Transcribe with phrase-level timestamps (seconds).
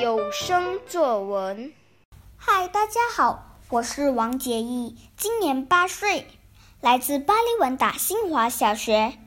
[0.00, 1.70] 有声作文。
[2.38, 6.26] 嗨，大家好，我是王杰毅，今年八岁，
[6.80, 9.18] 来自巴黎文达新华小学。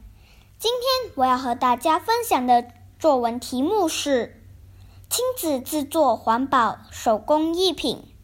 [0.58, 2.66] 今天我要和大家分享的
[2.98, 4.44] 作文题目是：
[5.08, 8.16] 亲子制作环保手工艺品。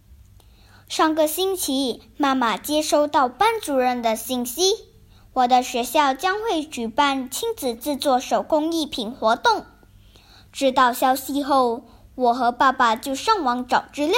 [0.88, 4.64] 上个星期，妈妈接收到班主任的信息，
[5.34, 9.68] 我的学校将会举办亲子制作手工艺品活动。
[10.54, 14.16] 知道消息后，我和爸爸就上网找资料。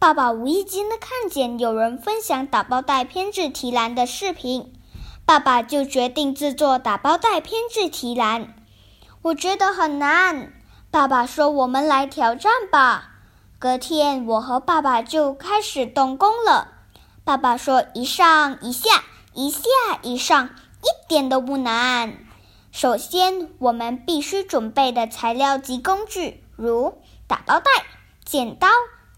[0.00, 4.72] 爸爸无意间的看见有人分享打包袋编制提篮的视频，
[5.24, 8.52] 爸爸就决定制作打包袋编制提篮。
[9.22, 10.52] 我觉得很难，
[10.90, 13.10] 爸爸说：“我们来挑战吧。”
[13.60, 16.72] 隔天，我和爸爸就开始动工了。
[17.22, 19.60] 爸爸说：“一上一下，一下
[20.02, 22.18] 一上，一点都不难。”
[22.72, 26.94] 首先，我们必须准备的材料及工具，如
[27.26, 27.70] 打包袋、
[28.24, 28.66] 剪刀、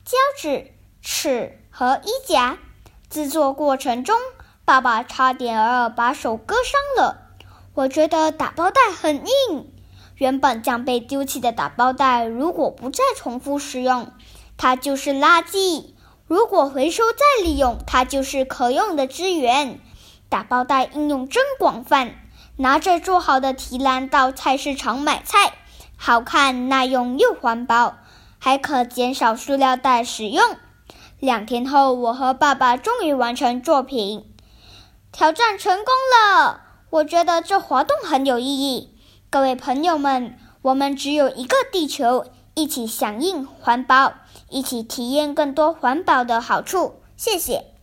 [0.04, 2.58] 胶纸、尺和衣夹。
[3.08, 4.18] 制作过程中，
[4.64, 7.28] 爸爸差点儿把手割伤了。
[7.74, 9.72] 我觉得打包袋很硬。
[10.16, 14.12] 原本将被丢弃的打包袋，如果不再重复使用，
[14.56, 15.94] 它就是垃圾；
[16.26, 19.78] 如果回收再利用，它就是可用的资源。
[20.28, 22.16] 打包袋应用真广泛。
[22.56, 25.54] 拿着做好的提篮到菜市场买菜，
[25.96, 27.96] 好看、耐用又环保，
[28.38, 30.42] 还可减少塑料袋使用。
[31.18, 34.32] 两天后，我和爸爸终于完成作品，
[35.10, 36.60] 挑战成功了。
[36.90, 38.94] 我觉得这活动很有意义。
[39.30, 44.12] 各位朋友们，我们只有一个地球，一起响应环保，
[44.48, 47.00] 一起体验更多环保的好处。
[47.16, 47.73] 谢谢。